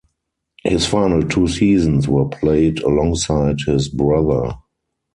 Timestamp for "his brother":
3.67-4.55